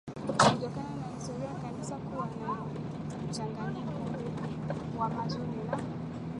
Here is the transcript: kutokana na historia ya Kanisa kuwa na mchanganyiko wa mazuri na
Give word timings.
kutokana 0.27 0.67
na 0.95 1.07
historia 1.15 1.45
ya 1.45 1.53
Kanisa 1.55 1.95
kuwa 1.95 2.25
na 2.25 2.57
mchanganyiko 3.29 4.19
wa 4.97 5.09
mazuri 5.09 5.63
na 5.71 5.79